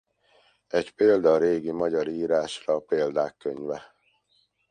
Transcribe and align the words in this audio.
Egy 0.67 0.93
példa 0.93 1.33
a 1.33 1.37
régi 1.37 1.71
magyar 1.71 2.07
írásra 2.07 2.73
a 2.73 2.79
Példák 2.79 3.37
Könyve. 3.37 3.95